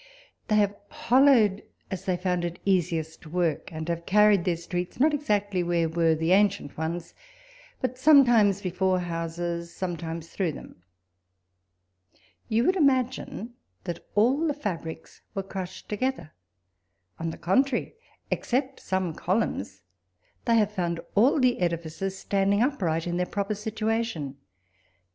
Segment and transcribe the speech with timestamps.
[0.47, 4.99] They have hollowed, as they found it easiest to work, and have carried their streets
[4.99, 7.13] not exactly where were the ancient ones,
[7.81, 10.81] but sometimes before houses, sometimes through them.
[12.49, 13.53] You would imagine
[13.83, 16.31] that all the fabrics were crushed together;
[17.19, 17.93] on the contrary,
[18.31, 19.83] except some columns,
[20.45, 24.33] they have found all the edifices standing upright in their proper s'ituation.